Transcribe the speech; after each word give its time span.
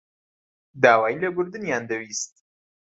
داوای 0.83 1.15
لێبوردنیان 1.21 1.83
دەویست. 1.89 2.33